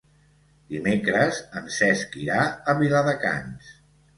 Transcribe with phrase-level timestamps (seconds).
[0.75, 3.71] Dimecres en Cesc irà a Viladecans.